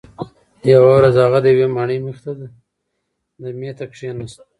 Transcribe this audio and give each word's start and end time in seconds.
یوه 0.73 0.91
ورځ 0.97 1.15
هغه 1.25 1.39
د 1.41 1.45
یوې 1.53 1.67
ماڼۍ 1.75 1.97
مخې 2.05 2.21
ته 2.25 2.31
دمې 3.41 3.71
ته 3.77 3.85
کښیناست. 3.91 4.39